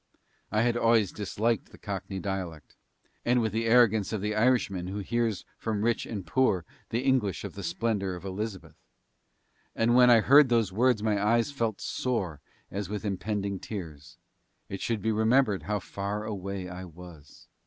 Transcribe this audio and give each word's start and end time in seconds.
I 0.51 0.63
had 0.63 0.75
always 0.75 1.11
disliked 1.11 1.69
the 1.71 1.77
Cockney 1.77 2.17
dialect 2.19 2.75
and 3.23 3.39
with 3.39 3.51
the 3.51 3.67
arrogance 3.67 4.11
of 4.11 4.19
the 4.19 4.33
Irishman 4.33 4.87
who 4.87 4.97
hears 4.97 5.45
from 5.59 5.83
rich 5.83 6.07
and 6.07 6.25
poor 6.25 6.65
the 6.89 7.01
English 7.03 7.43
of 7.43 7.53
the 7.53 7.61
splendour 7.61 8.15
of 8.15 8.25
Elizabeth; 8.25 8.81
and 9.75 9.91
yet 9.91 9.97
when 9.97 10.09
I 10.09 10.21
heard 10.21 10.49
those 10.49 10.73
words 10.73 11.03
my 11.03 11.23
eyes 11.23 11.51
felt 11.51 11.81
sore 11.81 12.41
as 12.71 12.89
with 12.89 13.05
impending 13.05 13.59
tears 13.59 14.17
it 14.69 14.81
should 14.81 15.03
be 15.03 15.11
remembered 15.11 15.61
how 15.61 15.77
far 15.77 16.25
away 16.25 16.67
I 16.67 16.83
was. 16.85 17.45